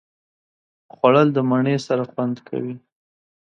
خوړل 0.93 1.27
د 1.33 1.37
مڼې 1.49 1.75
سره 1.87 2.03
خوند 2.11 2.37
کوي 2.47 2.75